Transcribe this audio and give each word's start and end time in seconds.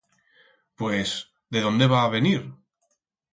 Pues, 0.79 1.09
de 1.51 1.59
dónde 1.61 1.85
va 1.85 2.01
a 2.05 2.09
venir? 2.09 2.51